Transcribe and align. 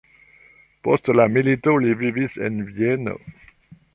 Post 0.87 1.09
la 1.19 1.27
milito 1.35 1.75
li 1.85 1.93
vivis 2.01 2.39
en 2.49 2.57
Vieno. 2.79 3.17